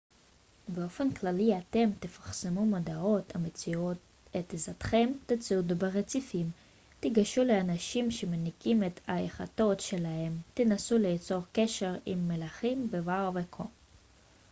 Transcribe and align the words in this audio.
באופן 0.67 1.11
כללי 1.13 1.57
אתם 1.57 1.89
תפרסמו 1.99 2.65
מודעות 2.65 3.35
המציעות 3.35 3.97
את 4.39 4.53
עזרתכם 4.53 5.09
תצעדו 5.25 5.75
ברציפים 5.75 6.49
תיגשו 6.99 7.43
לאנשים 7.43 8.11
שמנקים 8.11 8.83
את 8.83 8.99
היאכטות 9.07 9.79
שלהם 9.79 10.37
תנסו 10.53 10.97
ליצור 10.97 11.41
קשר 11.53 11.93
עם 12.05 12.27
מלחים 12.27 12.91
בבר 12.91 13.31
וכו' 13.35 13.65